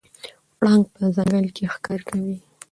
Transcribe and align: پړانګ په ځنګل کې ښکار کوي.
پړانګ 0.57 0.83
په 0.95 1.01
ځنګل 1.15 1.45
کې 1.55 1.65
ښکار 1.73 2.01
کوي. 2.09 2.37